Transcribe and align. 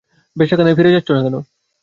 বেশ্যাখানায় 0.35 0.77
ফিরে 0.77 0.93
যাচ্ছ 0.95 1.09
না 1.11 1.21
কেন? 1.25 1.35